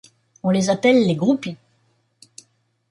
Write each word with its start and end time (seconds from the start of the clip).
On 0.41 0.49
les 0.49 0.71
appelle 0.71 1.05
les 1.05 1.15
groupies. 1.15 1.57